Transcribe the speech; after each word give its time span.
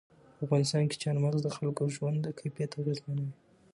په 0.35 0.39
افغانستان 0.45 0.83
کې 0.89 1.01
چار 1.03 1.15
مغز 1.23 1.39
د 1.43 1.49
خلکو 1.57 1.83
ژوند 1.95 2.23
کیفیت 2.39 2.71
اغېزمنوي. 2.79 3.33